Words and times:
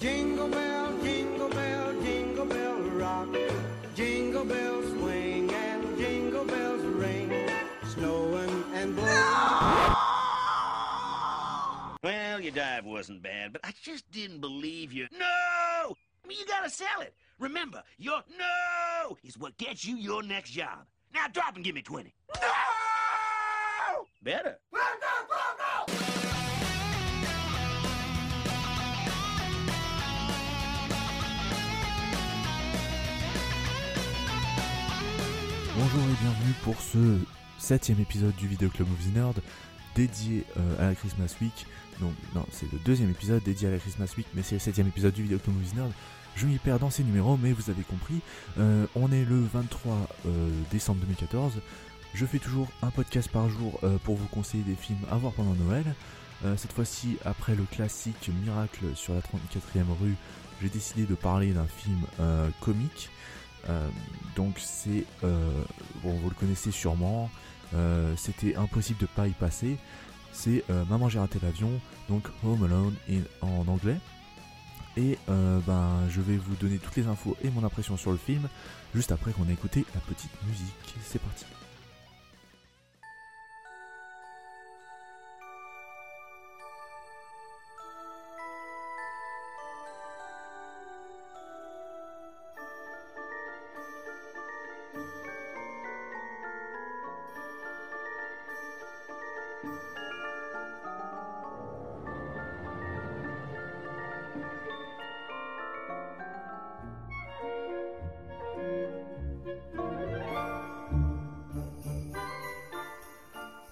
Jingle 0.00 0.48
bell, 0.48 0.98
jingle 1.02 1.48
bell, 1.48 1.92
jingle 2.02 2.46
bell 2.46 2.78
rock. 2.78 3.28
Jingle 3.94 4.44
bells 4.44 4.86
swing 4.92 5.52
and 5.52 5.98
jingle 5.98 6.44
bells 6.44 6.82
ring. 6.82 7.32
Snowing 7.88 8.64
and 8.74 8.94
blowing. 8.94 9.94
Well, 12.04 12.40
your 12.40 12.52
dive 12.52 12.84
wasn't 12.84 13.22
bad, 13.22 13.52
but 13.52 13.62
I 13.64 13.72
just 13.82 14.08
didn't 14.12 14.40
believe 14.40 14.92
you. 14.92 15.08
No! 15.12 15.24
I 15.24 16.28
mean, 16.28 16.38
you 16.38 16.46
gotta 16.46 16.70
sell 16.70 17.00
it. 17.00 17.14
Remember, 17.40 17.82
your 17.98 18.22
no 18.38 19.16
is 19.24 19.36
what 19.36 19.56
gets 19.58 19.84
you 19.84 19.96
your 19.96 20.22
next 20.22 20.50
job. 20.50 20.86
Now 21.12 21.26
drop 21.26 21.56
and 21.56 21.64
give 21.64 21.74
me 21.74 21.82
20. 21.82 22.14
No! 22.40 22.48
Better. 24.22 24.58
Bonjour 35.98 36.14
et 36.14 36.22
bienvenue 36.22 36.54
pour 36.62 36.80
ce 36.80 37.18
septième 37.58 37.98
épisode 37.98 38.36
du 38.36 38.46
Vidéo 38.46 38.68
Club 38.68 38.86
Movie 38.88 39.08
Nerd 39.08 39.40
dédié 39.96 40.44
euh, 40.56 40.78
à 40.78 40.90
la 40.90 40.94
Christmas 40.94 41.34
Week. 41.42 41.66
Donc 42.00 42.12
non, 42.36 42.46
c'est 42.52 42.70
le 42.70 42.78
deuxième 42.84 43.10
épisode 43.10 43.42
dédié 43.42 43.66
à 43.66 43.72
la 43.72 43.78
Christmas 43.78 44.08
Week, 44.16 44.26
mais 44.32 44.42
c'est 44.42 44.54
le 44.54 44.60
septième 44.60 44.86
épisode 44.86 45.12
du 45.12 45.22
Vidéo 45.22 45.38
Club 45.38 45.56
Movie 45.56 45.74
Nerd. 45.74 45.90
Je 46.36 46.46
m'y 46.46 46.58
perds 46.58 46.78
dans 46.78 46.90
ces 46.90 47.02
numéros, 47.02 47.36
mais 47.36 47.50
vous 47.50 47.68
avez 47.68 47.82
compris. 47.82 48.20
Euh, 48.60 48.86
on 48.94 49.10
est 49.10 49.24
le 49.24 49.40
23 49.40 50.08
euh, 50.26 50.50
décembre 50.70 51.00
2014. 51.00 51.54
Je 52.14 52.26
fais 52.26 52.38
toujours 52.38 52.68
un 52.82 52.90
podcast 52.90 53.28
par 53.28 53.48
jour 53.48 53.80
pour 54.04 54.14
vous 54.14 54.28
conseiller 54.28 54.62
des 54.62 54.76
films 54.76 55.04
à 55.10 55.16
voir 55.16 55.32
pendant 55.32 55.54
Noël. 55.54 55.84
Cette 56.56 56.72
fois-ci, 56.72 57.18
après 57.24 57.54
le 57.56 57.64
classique 57.64 58.30
Miracle 58.44 58.84
sur 58.94 59.14
la 59.14 59.20
34e 59.20 59.82
rue, 60.00 60.14
j'ai 60.62 60.68
décidé 60.68 61.04
de 61.04 61.14
parler 61.14 61.52
d'un 61.52 61.66
film 61.66 62.00
comique. 62.60 63.10
Euh, 63.68 63.88
donc 64.36 64.58
c'est, 64.58 65.04
euh, 65.24 65.50
bon 66.02 66.12
vous 66.14 66.28
le 66.28 66.34
connaissez 66.34 66.70
sûrement, 66.70 67.30
euh, 67.74 68.14
c'était 68.16 68.56
impossible 68.56 69.00
de 69.00 69.06
pas 69.06 69.26
y 69.26 69.32
passer. 69.32 69.76
C'est 70.32 70.62
Maman 70.88 71.08
j'ai 71.08 71.18
raté 71.18 71.40
l'avion, 71.42 71.80
donc 72.08 72.28
Home 72.44 72.62
Alone 72.62 72.94
en 73.40 73.66
anglais. 73.66 73.96
Et 74.96 75.18
ben 75.26 76.02
je 76.10 76.20
vais 76.20 76.36
vous 76.36 76.54
donner 76.56 76.78
toutes 76.78 76.96
les 76.96 77.06
infos 77.08 77.36
et 77.42 77.50
mon 77.50 77.64
impression 77.64 77.96
sur 77.96 78.12
le 78.12 78.18
film 78.18 78.48
juste 78.94 79.10
après 79.10 79.32
qu'on 79.32 79.48
ait 79.48 79.54
écouté 79.54 79.84
la 79.94 80.00
petite 80.00 80.30
musique. 80.46 80.94
C'est 81.02 81.20
parti. 81.20 81.44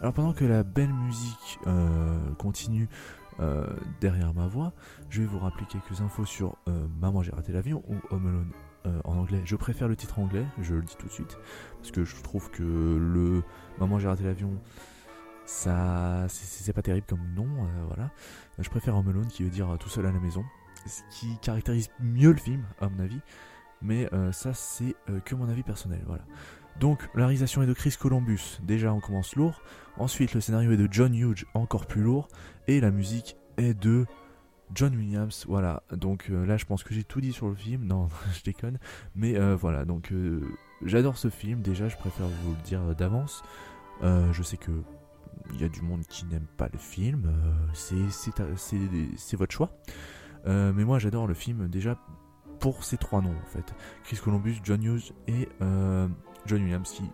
Alors 0.06 0.14
pendant 0.14 0.34
que 0.34 0.44
la 0.44 0.62
belle 0.62 0.92
musique 0.92 1.58
euh, 1.66 2.16
continue 2.38 2.88
euh, 3.40 3.66
derrière 4.00 4.32
ma 4.34 4.46
voix, 4.46 4.72
je 5.10 5.22
vais 5.22 5.26
vous 5.26 5.40
rappeler 5.40 5.66
quelques 5.66 6.00
infos 6.00 6.24
sur 6.24 6.54
euh, 6.68 6.86
Maman 7.00 7.24
j'ai 7.24 7.32
raté 7.32 7.50
l'avion 7.52 7.82
ou 7.88 7.96
Home 8.14 8.28
Alone 8.28 9.00
en 9.02 9.16
anglais. 9.18 9.42
Je 9.44 9.56
préfère 9.56 9.88
le 9.88 9.96
titre 9.96 10.20
anglais, 10.20 10.46
je 10.62 10.76
le 10.76 10.82
dis 10.82 10.94
tout 10.96 11.08
de 11.08 11.12
suite, 11.12 11.36
parce 11.78 11.90
que 11.90 12.04
je 12.04 12.14
trouve 12.22 12.52
que 12.52 12.62
le 12.62 13.42
Maman 13.80 13.98
j'ai 13.98 14.06
raté 14.06 14.22
l'avion, 14.22 14.52
ça 15.44 16.26
c'est 16.28 16.72
pas 16.72 16.82
terrible 16.82 17.08
comme 17.08 17.34
nom, 17.34 17.48
voilà. 17.88 18.12
Je 18.60 18.70
préfère 18.70 18.94
Home 18.94 19.08
Alone 19.08 19.26
qui 19.26 19.42
veut 19.42 19.50
dire 19.50 19.76
tout 19.80 19.88
seul 19.88 20.06
à 20.06 20.12
la 20.12 20.20
maison, 20.20 20.44
ce 20.86 21.02
qui 21.10 21.36
caractérise 21.40 21.88
mieux 21.98 22.30
le 22.30 22.38
film 22.38 22.62
à 22.80 22.88
mon 22.88 23.00
avis. 23.00 23.18
Mais 23.82 24.08
ça 24.30 24.54
c'est 24.54 24.94
que 25.24 25.34
mon 25.34 25.48
avis 25.48 25.64
personnel, 25.64 26.04
voilà. 26.06 26.22
Donc 26.80 27.08
la 27.14 27.26
réalisation 27.26 27.62
est 27.62 27.66
de 27.66 27.72
Chris 27.72 27.94
Columbus, 27.98 28.58
déjà 28.62 28.92
on 28.92 29.00
commence 29.00 29.34
lourd. 29.36 29.62
Ensuite, 29.98 30.34
le 30.34 30.40
scénario 30.42 30.72
est 30.72 30.76
de 30.76 30.88
John 30.90 31.14
Hughes, 31.14 31.44
encore 31.54 31.86
plus 31.86 32.02
lourd. 32.02 32.28
Et 32.68 32.80
la 32.80 32.90
musique 32.90 33.36
est 33.56 33.72
de 33.72 34.04
John 34.74 34.94
Williams. 34.94 35.46
Voilà, 35.48 35.82
donc 35.90 36.28
euh, 36.30 36.44
là, 36.44 36.58
je 36.58 36.66
pense 36.66 36.84
que 36.84 36.92
j'ai 36.92 37.02
tout 37.04 37.22
dit 37.22 37.32
sur 37.32 37.48
le 37.48 37.54
film. 37.54 37.84
Non, 37.86 38.08
je 38.34 38.42
déconne. 38.42 38.78
Mais 39.14 39.36
euh, 39.38 39.56
voilà, 39.56 39.86
donc 39.86 40.12
euh, 40.12 40.42
j'adore 40.84 41.16
ce 41.16 41.30
film. 41.30 41.62
Déjà, 41.62 41.88
je 41.88 41.96
préfère 41.96 42.26
vous 42.26 42.50
le 42.50 42.62
dire 42.62 42.94
d'avance. 42.94 43.42
Je 44.02 44.42
sais 44.42 44.58
que 44.58 44.72
il 45.54 45.60
y 45.60 45.64
a 45.64 45.68
du 45.68 45.80
monde 45.80 46.02
qui 46.08 46.26
n'aime 46.26 46.46
pas 46.58 46.68
le 46.72 46.78
film. 46.78 47.32
c'est- 47.72 49.36
votre 49.36 49.52
choix. 49.54 49.70
Mais 50.44 50.84
moi, 50.84 50.98
j'adore 50.98 51.26
le 51.26 51.34
film 51.34 51.68
déjà 51.68 51.96
pour 52.60 52.84
ces 52.84 52.96
trois 52.98 53.22
noms 53.22 53.34
en 53.42 53.46
fait. 53.46 53.74
Chris 54.04 54.18
Columbus, 54.22 54.58
John 54.62 54.82
Hughes 54.82 55.12
et 55.28 55.48
John 56.46 56.62
Williams 56.62 56.90
qui 56.90 57.04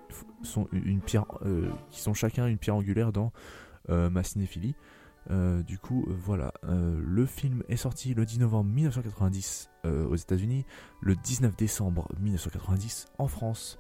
sont 0.43 0.69
une 0.73 1.01
pierre, 1.01 1.25
euh, 1.45 1.69
qui 1.91 2.01
sont 2.01 2.15
chacun 2.15 2.47
une 2.47 2.59
pierre 2.59 2.77
angulaire 2.77 3.13
dans 3.13 3.33
euh, 3.91 4.11
ma 4.11 4.23
cinéphilie. 4.23 4.75
Euh, 5.31 5.63
du 5.63 5.79
coup, 5.79 6.05
voilà, 6.09 6.53
le 6.65 7.27
film 7.27 7.63
est 7.69 7.77
sorti 7.77 8.13
le 8.15 8.25
10 8.27 8.41
novembre 8.41 8.71
1990 8.71 9.71
euh, 9.85 10.05
aux 10.07 10.17
États-Unis, 10.17 10.65
le 11.01 11.15
19 11.15 11.57
décembre 11.57 12.09
1990 12.21 13.07
en 13.19 13.29
France. 13.29 13.79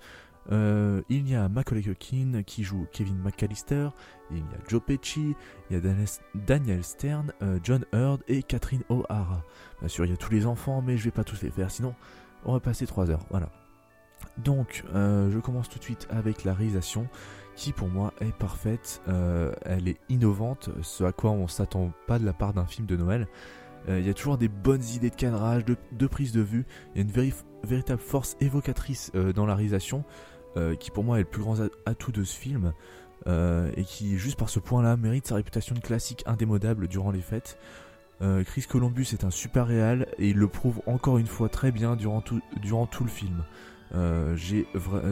Il 0.50 1.28
y 1.28 1.34
a 1.34 1.48
Macaulay 1.48 1.82
Culkin 1.82 2.42
qui 2.44 2.64
joue 2.64 2.86
Kevin 2.92 3.16
McAllister, 3.19 3.88
il 4.30 4.38
y 4.38 4.40
a 4.40 4.44
Joe 4.69 4.82
Pesci, 4.84 5.34
il 5.70 5.74
y 5.74 5.76
a 5.76 5.80
Daniel- 6.34 6.82
Stern, 6.84 7.32
John 7.62 7.84
Hurd 7.92 8.22
et 8.28 8.42
Catherine 8.42 8.82
O'Hara. 8.88 9.44
Bien 9.80 9.88
sûr, 9.88 10.04
il 10.04 10.10
y 10.10 10.14
a 10.14 10.16
tous 10.16 10.32
les 10.32 10.46
enfants, 10.46 10.82
mais 10.82 10.96
je 10.96 11.04
vais 11.04 11.10
pas 11.12 11.24
tous 11.24 11.42
les 11.42 11.50
faire, 11.50 11.70
sinon 11.70 11.94
on 12.44 12.52
va 12.54 12.60
passer 12.60 12.86
3 12.86 13.10
heures. 13.10 13.24
Voilà. 13.30 13.50
Donc, 14.38 14.84
euh, 14.94 15.30
je 15.30 15.38
commence 15.38 15.68
tout 15.68 15.78
de 15.78 15.84
suite 15.84 16.06
avec 16.10 16.44
la 16.44 16.54
réalisation, 16.54 17.06
qui 17.54 17.72
pour 17.72 17.88
moi 17.88 18.12
est 18.20 18.32
parfaite. 18.34 19.02
Euh, 19.08 19.52
elle 19.62 19.88
est 19.88 19.98
innovante, 20.08 20.70
ce 20.82 21.04
à 21.04 21.12
quoi 21.12 21.30
on 21.30 21.48
s'attend 21.48 21.92
pas 22.06 22.18
de 22.18 22.24
la 22.24 22.32
part 22.32 22.52
d'un 22.52 22.66
film 22.66 22.86
de 22.86 22.96
Noël. 22.96 23.26
Euh, 23.88 23.98
Il 24.00 24.06
y 24.06 24.10
a 24.10 24.14
toujours 24.14 24.38
des 24.38 24.48
bonnes 24.48 24.84
idées 24.94 25.10
de 25.10 25.14
cadrage, 25.16 25.64
de, 25.64 26.06
prise 26.06 26.32
de 26.32 26.40
vue. 26.40 26.64
Il 26.94 26.98
y 26.98 27.00
a 27.00 27.02
une 27.04 27.10
véri- 27.10 27.34
véritable 27.64 28.00
force 28.00 28.36
évocatrice 28.40 29.12
dans 29.34 29.46
la 29.46 29.54
réalisation, 29.54 30.04
qui 30.78 30.90
pour 30.90 31.02
moi 31.04 31.16
est 31.18 31.22
le 31.22 31.28
plus 31.28 31.42
grand 31.42 31.56
atout 31.86 32.12
de 32.12 32.24
ce 32.24 32.36
film. 32.36 32.72
et 33.26 33.84
qui, 33.84 34.18
juste 34.18 34.38
par 34.38 34.48
ce 34.48 34.58
point-là, 34.60 34.96
mérite 34.96 35.26
sa 35.26 35.34
réputation 35.36 35.74
de 35.74 35.80
classique 35.80 36.22
indémodable 36.26 36.88
durant 36.88 37.10
les 37.10 37.20
fêtes. 37.20 37.58
Chris 38.20 38.66
Columbus 38.68 39.08
est 39.12 39.24
un 39.24 39.30
super 39.30 39.66
réal 39.66 40.06
et 40.18 40.28
il 40.28 40.36
le 40.36 40.46
prouve 40.48 40.80
encore 40.86 41.18
une 41.18 41.26
fois 41.26 41.48
très 41.48 41.72
bien 41.72 41.96
durant 41.96 42.20
tout 42.20 42.40
le 43.04 43.10
film. 43.10 43.44
Euh, 43.94 44.36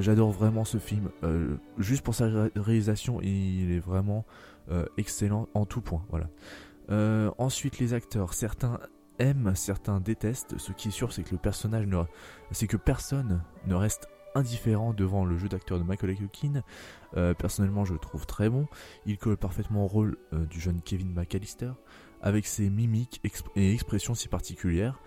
J'adore 0.00 0.30
vraiment 0.30 0.64
ce 0.64 0.78
film. 0.78 1.10
Euh, 1.22 1.56
juste 1.78 2.02
pour 2.02 2.14
sa 2.14 2.26
ré- 2.26 2.50
réalisation, 2.56 3.20
il 3.20 3.72
est 3.72 3.78
vraiment 3.80 4.24
euh, 4.70 4.86
excellent 4.96 5.48
en 5.54 5.66
tout 5.66 5.80
point. 5.80 6.02
Ensuite, 7.38 7.78
les 7.78 7.94
acteurs. 7.94 8.34
Certains 8.34 8.80
aiment, 9.18 9.52
certains 9.54 10.00
détestent. 10.00 10.56
Ce 10.58 10.72
qui 10.72 10.88
est 10.88 10.92
sûr, 10.92 11.12
c'est 11.12 11.22
que 11.22 11.32
le 11.32 11.38
personnage 11.38 11.86
personne 12.78 13.42
ne 13.66 13.74
reste 13.74 14.08
indifférent 14.34 14.92
devant 14.94 15.24
le 15.24 15.36
jeu 15.36 15.48
d'acteur 15.48 15.78
de 15.78 15.84
Michael. 15.84 16.16
Euh, 17.16 17.34
personnellement, 17.34 17.84
je 17.84 17.92
le 17.92 17.98
trouve 17.98 18.26
très 18.26 18.48
bon. 18.48 18.66
Il 19.04 19.18
colle 19.18 19.36
parfaitement 19.36 19.84
au 19.84 19.88
rôle 19.88 20.16
du 20.32 20.60
jeune 20.60 20.80
Kevin 20.82 21.12
McAllister, 21.12 21.72
avec 22.22 22.46
ses 22.46 22.70
mimiques 22.70 23.20
et 23.56 23.72
expressions 23.72 24.14
si 24.14 24.28
particulières. 24.28 24.98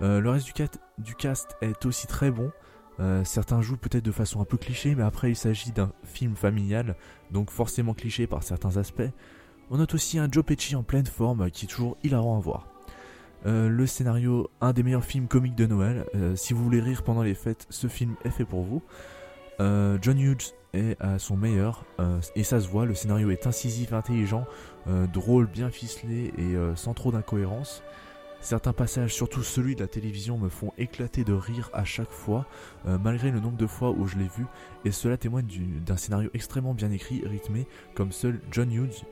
Le 0.00 0.28
reste 0.28 0.46
du 0.98 1.14
cast 1.14 1.56
est 1.60 1.86
aussi 1.86 2.06
très 2.06 2.30
bon. 2.30 2.50
Euh, 3.00 3.24
certains 3.24 3.62
jouent 3.62 3.76
peut-être 3.76 4.04
de 4.04 4.12
façon 4.12 4.40
un 4.40 4.44
peu 4.44 4.56
cliché, 4.56 4.94
mais 4.94 5.02
après 5.02 5.30
il 5.30 5.36
s'agit 5.36 5.72
d'un 5.72 5.92
film 6.04 6.36
familial, 6.36 6.96
donc 7.30 7.50
forcément 7.50 7.94
cliché 7.94 8.26
par 8.26 8.42
certains 8.42 8.76
aspects. 8.76 9.10
On 9.70 9.78
note 9.78 9.94
aussi 9.94 10.18
un 10.18 10.28
Joe 10.30 10.44
Pesci 10.44 10.76
en 10.76 10.82
pleine 10.82 11.06
forme, 11.06 11.50
qui 11.50 11.64
est 11.64 11.68
toujours 11.68 11.96
hilarant 12.02 12.36
à 12.36 12.40
voir. 12.40 12.68
Euh, 13.46 13.68
le 13.68 13.86
scénario, 13.86 14.50
un 14.60 14.72
des 14.72 14.82
meilleurs 14.82 15.04
films 15.04 15.26
comiques 15.26 15.54
de 15.54 15.66
Noël. 15.66 16.04
Euh, 16.14 16.36
si 16.36 16.52
vous 16.52 16.62
voulez 16.62 16.80
rire 16.80 17.02
pendant 17.02 17.22
les 17.22 17.34
fêtes, 17.34 17.66
ce 17.70 17.86
film 17.86 18.14
est 18.24 18.30
fait 18.30 18.44
pour 18.44 18.62
vous. 18.62 18.82
John 19.58 20.18
Hughes 20.18 20.54
est 20.72 21.00
à 21.00 21.20
son 21.20 21.36
meilleur, 21.36 21.84
et 22.34 22.42
ça 22.42 22.58
se 22.58 22.66
voit, 22.66 22.84
le 22.84 22.96
scénario 22.96 23.30
est 23.30 23.46
incisif, 23.46 23.92
intelligent, 23.92 24.44
drôle, 25.12 25.46
bien 25.46 25.70
ficelé 25.70 26.32
et 26.36 26.56
sans 26.74 26.94
trop 26.94 27.12
d'incohérence. 27.12 27.84
Certains 28.42 28.72
passages, 28.72 29.14
surtout 29.14 29.42
celui 29.44 29.76
de 29.76 29.80
la 29.80 29.86
télévision, 29.86 30.36
me 30.36 30.48
font 30.48 30.72
éclater 30.76 31.22
de 31.22 31.32
rire 31.32 31.70
à 31.72 31.84
chaque 31.84 32.10
fois, 32.10 32.44
euh, 32.86 32.98
malgré 32.98 33.30
le 33.30 33.38
nombre 33.38 33.56
de 33.56 33.66
fois 33.68 33.90
où 33.90 34.06
je 34.08 34.16
l'ai 34.18 34.28
vu, 34.36 34.44
et 34.84 34.90
cela 34.90 35.16
témoigne 35.16 35.46
du- 35.46 35.80
d'un 35.80 35.96
scénario 35.96 36.28
extrêmement 36.34 36.74
bien 36.74 36.90
écrit, 36.90 37.22
rythmé, 37.24 37.66
comme 37.94 38.10
seul 38.10 38.40
John 38.50 38.70
Hughes 38.72 39.04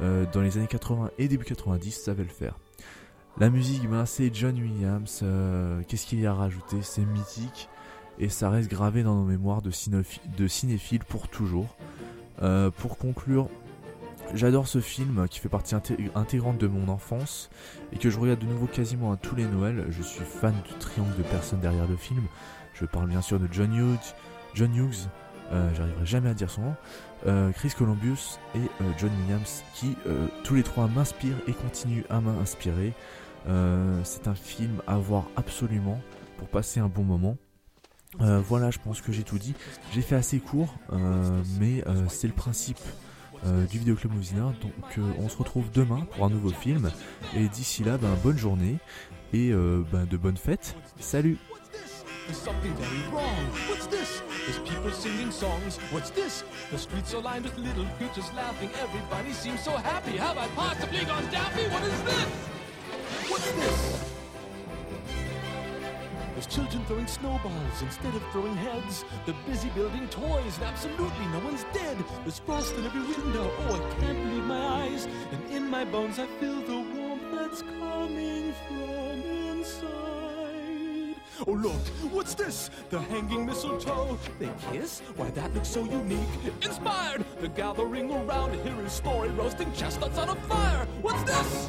euh, 0.00 0.24
dans 0.32 0.40
les 0.40 0.56
années 0.58 0.66
80 0.66 1.10
et 1.18 1.28
début 1.28 1.44
90 1.44 1.92
savait 1.92 2.24
le 2.24 2.28
faire. 2.30 2.58
La 3.38 3.48
musique, 3.48 3.88
ben, 3.88 4.06
c'est 4.06 4.34
John 4.34 4.56
Williams. 4.58 5.20
euh, 5.22 5.82
Qu'est-ce 5.86 6.06
qu'il 6.06 6.20
y 6.20 6.26
a 6.26 6.32
à 6.32 6.34
rajouter? 6.34 6.78
C'est 6.82 7.04
mythique 7.04 7.68
et 8.18 8.28
ça 8.28 8.50
reste 8.50 8.68
gravé 8.70 9.02
dans 9.04 9.14
nos 9.14 9.24
mémoires 9.24 9.62
de, 9.62 9.70
de 10.36 10.48
cinéphiles 10.48 11.04
pour 11.04 11.28
toujours. 11.28 11.76
Pour 12.78 12.98
conclure, 12.98 13.48
j'adore 14.34 14.68
ce 14.68 14.80
film 14.80 15.26
qui 15.28 15.38
fait 15.38 15.48
partie 15.48 15.74
inté- 15.74 16.10
intégrante 16.14 16.58
de 16.58 16.66
mon 16.66 16.88
enfance 16.88 17.50
et 17.92 17.98
que 17.98 18.10
je 18.10 18.18
regarde 18.18 18.40
de 18.40 18.46
nouveau 18.46 18.66
quasiment 18.66 19.12
à 19.12 19.16
tous 19.16 19.34
les 19.34 19.46
Noëls. 19.46 19.86
Je 19.90 20.02
suis 20.02 20.24
fan 20.24 20.54
du 20.64 20.74
triangle 20.78 21.16
de 21.16 21.22
personnes 21.22 21.60
derrière 21.60 21.86
le 21.86 21.96
film. 21.96 22.22
Je 22.74 22.84
parle 22.86 23.08
bien 23.08 23.22
sûr 23.22 23.38
de 23.38 23.48
John 23.50 23.72
Hughes, 23.74 24.14
John 24.54 24.74
Hughes, 24.74 25.08
euh, 25.52 25.68
j'arriverai 25.74 26.06
jamais 26.06 26.30
à 26.30 26.34
dire 26.34 26.50
son 26.50 26.62
nom, 26.62 26.74
euh, 27.26 27.52
Chris 27.52 27.72
Columbus 27.76 28.38
et 28.54 28.58
euh, 28.58 28.90
John 28.98 29.10
Williams 29.20 29.62
qui 29.74 29.94
tous 30.44 30.54
les 30.54 30.62
trois 30.62 30.88
m'inspirent 30.88 31.36
et 31.46 31.52
continuent 31.52 32.04
à 32.10 32.20
m'inspirer. 32.20 32.94
C'est 34.04 34.28
un 34.28 34.34
film 34.34 34.82
à 34.86 34.96
voir 34.96 35.24
absolument 35.36 36.00
pour 36.38 36.48
passer 36.48 36.80
un 36.80 36.88
bon 36.88 37.02
moment. 37.02 37.36
Voilà, 38.18 38.70
je 38.70 38.78
pense 38.78 39.00
que 39.00 39.12
j'ai 39.12 39.24
tout 39.24 39.38
dit. 39.38 39.54
J'ai 39.92 40.02
fait 40.02 40.14
assez 40.16 40.38
court, 40.38 40.74
mais 41.60 41.84
c'est 42.08 42.28
le 42.28 42.34
principe 42.34 42.78
euh, 43.46 43.66
du 43.66 43.78
Vidéoclub 43.78 44.12
Mousina. 44.12 44.52
Donc 44.60 44.98
euh, 44.98 45.02
on 45.18 45.28
se 45.28 45.36
retrouve 45.36 45.70
demain 45.72 46.06
pour 46.12 46.24
un 46.24 46.30
nouveau 46.30 46.50
film. 46.50 46.90
Et 47.36 47.48
d'ici 47.48 47.84
là, 47.84 47.98
ben, 47.98 48.14
bonne 48.22 48.38
journée 48.38 48.78
et 49.32 49.50
euh, 49.50 49.84
ben, 49.92 50.04
de 50.04 50.16
bonnes 50.16 50.36
fêtes. 50.36 50.76
Salut 51.00 51.38
There's 52.28 52.38
something 52.38 52.72
very 52.76 53.02
wrong. 53.12 53.34
What's 53.68 53.86
this? 53.88 54.22
There's 54.46 54.60
people 54.60 54.92
singing 54.92 55.32
songs. 55.32 55.78
What's 55.90 56.10
this? 56.10 56.44
The 56.70 56.78
streets 56.78 57.12
are 57.14 57.20
lined 57.20 57.44
with 57.44 57.58
little 57.58 57.84
creatures 57.98 58.30
laughing. 58.36 58.70
Everybody 58.80 59.32
seems 59.32 59.60
so 59.60 59.72
happy. 59.72 60.16
Have 60.18 60.38
I 60.38 60.46
possibly 60.54 61.04
gone 61.04 61.24
daffy? 61.32 61.66
What 61.68 61.82
is 61.82 62.02
this? 62.02 62.26
What's 63.28 63.50
this? 63.52 64.11
There's 66.32 66.46
children 66.46 66.84
throwing 66.86 67.06
snowballs 67.06 67.82
instead 67.82 68.14
of 68.14 68.22
throwing 68.32 68.56
heads. 68.56 69.04
They're 69.26 69.34
busy 69.46 69.68
building 69.70 70.08
toys, 70.08 70.56
and 70.56 70.64
absolutely 70.64 71.26
no 71.26 71.40
one's 71.40 71.64
dead. 71.74 71.96
There's 72.22 72.38
frost 72.38 72.74
in 72.76 72.86
every 72.86 73.02
window. 73.02 73.50
Oh, 73.68 73.74
I 73.74 74.00
can't 74.00 74.18
believe 74.18 74.44
my 74.44 74.66
eyes. 74.82 75.06
And 75.30 75.50
in 75.50 75.68
my 75.68 75.84
bones, 75.84 76.18
I 76.18 76.26
feel 76.40 76.60
the 76.62 76.80
warmth 76.94 77.22
that's 77.32 77.62
coming 77.62 78.54
from 78.66 79.22
inside. 79.22 80.02
Oh, 81.46 81.52
look, 81.52 81.86
what's 82.12 82.34
this? 82.34 82.70
The 82.88 83.00
hanging 83.00 83.44
mistletoe. 83.44 84.18
They 84.38 84.50
kiss? 84.70 85.00
Why, 85.16 85.30
that 85.30 85.52
looks 85.54 85.68
so 85.68 85.84
unique. 85.84 86.28
Inspired! 86.62 87.24
The 87.40 87.48
gathering 87.48 88.10
around, 88.10 88.54
hearing 88.64 88.88
story 88.88 89.28
roasting 89.30 89.72
chestnuts 89.72 90.18
on 90.18 90.30
a 90.30 90.34
fire. 90.34 90.86
What's 91.02 91.22
this? 91.24 91.68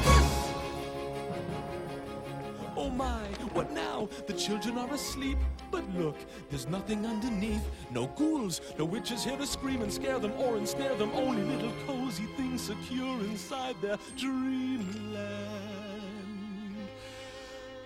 my, 2.91 3.23
what 3.53 3.71
now? 3.71 4.09
The 4.27 4.33
children 4.33 4.77
are 4.77 4.93
asleep. 4.93 5.37
But 5.69 5.83
look, 5.95 6.17
there's 6.49 6.67
nothing 6.67 7.05
underneath. 7.05 7.65
No 7.91 8.07
ghouls, 8.07 8.61
no 8.77 8.85
witches 8.85 9.23
here 9.23 9.37
to 9.37 9.47
scream 9.47 9.81
and 9.81 9.91
scare 9.91 10.19
them 10.19 10.33
or 10.33 10.57
ensnare 10.57 10.95
them. 10.95 11.11
Only 11.13 11.43
little 11.43 11.71
cozy 11.87 12.25
things 12.37 12.61
secure 12.61 13.19
inside 13.21 13.75
their 13.81 13.97
dreamland. 14.17 15.21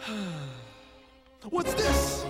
What's 1.50 1.74
this? 1.76 2.26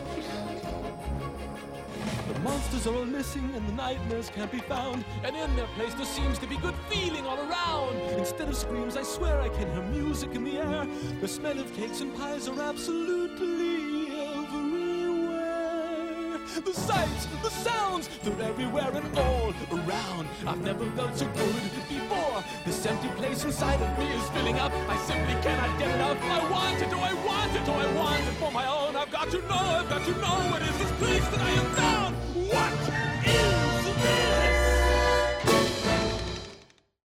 The 2.27 2.39
monsters 2.39 2.87
are 2.87 2.95
all 2.95 3.05
missing 3.05 3.49
and 3.55 3.67
the 3.67 3.73
nightmares 3.73 4.29
can't 4.29 4.51
be 4.51 4.59
found. 4.59 5.05
And 5.23 5.35
in 5.35 5.55
their 5.55 5.67
place 5.75 5.93
there 5.93 6.05
seems 6.05 6.39
to 6.39 6.47
be 6.47 6.57
good 6.57 6.75
feeling 6.89 7.25
all 7.25 7.37
around. 7.37 7.95
Instead 8.17 8.49
of 8.49 8.55
screams, 8.55 8.97
I 8.97 9.03
swear 9.03 9.39
I 9.41 9.49
can 9.49 9.71
hear 9.71 9.83
music 9.83 10.33
in 10.33 10.43
the 10.43 10.57
air. 10.57 10.87
The 11.21 11.27
smell 11.27 11.59
of 11.59 11.71
cakes 11.75 12.01
and 12.01 12.15
pies 12.15 12.47
are 12.47 12.61
absolutely 12.61 14.09
everywhere. 14.21 15.35
The 16.65 16.73
sights, 16.73 17.27
the 17.43 17.49
sounds, 17.49 18.09
they're 18.23 18.49
everywhere 18.49 18.91
and 18.93 19.17
all 19.17 19.53
around. 19.71 20.27
I've 20.47 20.61
never 20.61 20.85
felt 20.91 21.17
so 21.17 21.27
good 21.27 21.71
before. 21.89 22.43
This 22.65 22.85
empty 22.85 23.09
place 23.09 23.43
inside 23.43 23.81
of 23.81 23.99
me 23.99 24.07
is 24.13 24.29
filling 24.29 24.57
up. 24.57 24.71
I 24.89 24.97
simply 25.05 25.35
cannot 25.41 25.77
get 25.77 25.93
enough. 25.95 26.17
I 26.23 26.49
want 26.49 26.81
it, 26.81 26.89
do 26.89 26.97
I 26.97 27.13
want 27.25 27.55
it, 27.55 27.65
do 27.65 27.71
I 27.71 27.93
want 27.93 28.21
it 28.21 28.33
for 28.35 28.51
my 28.51 28.65
own? 28.67 28.94
Don't 29.25 29.41
you 29.41 29.49
know 29.49 29.79
it? 29.79 29.89
Don't 29.89 30.07
you 30.07 30.13
know 30.21 30.55
it 30.55 30.61
is 30.61 30.77
this 30.77 30.91
place 30.99 31.27
that 31.29 31.41
I 31.41 31.49
am 31.49 31.75
down? 31.75 32.13
What? 32.45 33.14